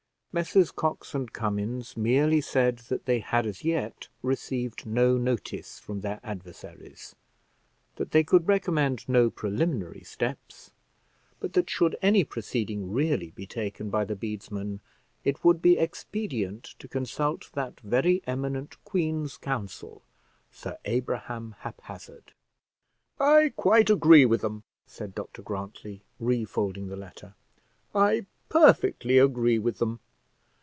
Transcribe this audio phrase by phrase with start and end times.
[0.33, 5.99] Messrs Cox and Cummins merely said that they had as yet received no notice from
[5.99, 7.13] their adversaries;
[7.97, 10.71] that they could recommend no preliminary steps;
[11.41, 14.79] but that should any proceeding really be taken by the bedesmen,
[15.25, 20.01] it would be expedient to consult that very eminent Queen's Counsel,
[20.49, 22.31] Sir Abraham Haphazard.
[23.19, 27.33] "I quite agree with them," said Dr Grantly, refolding the letter.
[27.93, 29.99] "I perfectly agree with them.